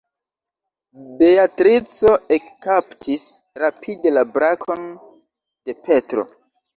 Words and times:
Beatrico 1.17 2.13
ekkaptis 2.37 3.25
rapide 3.65 4.13
la 4.15 4.23
brakon 4.39 4.81
de 5.69 5.77
Petro. 5.89 6.25